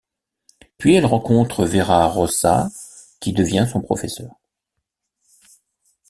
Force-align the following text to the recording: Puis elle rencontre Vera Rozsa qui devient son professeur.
Puis 0.79 0.95
elle 0.95 1.05
rencontre 1.05 1.63
Vera 1.63 2.07
Rozsa 2.07 2.71
qui 3.19 3.33
devient 3.33 3.67
son 3.71 3.81
professeur. 3.81 4.31